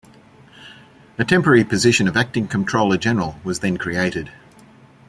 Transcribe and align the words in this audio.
A 1.19 1.23
temporary 1.23 1.63
position 1.63 2.07
of 2.07 2.17
Acting 2.17 2.47
Comptroller 2.47 2.97
General 2.97 3.35
was 3.43 3.59
then 3.59 3.77
created. 3.77 4.31